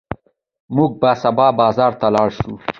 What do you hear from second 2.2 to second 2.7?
شو.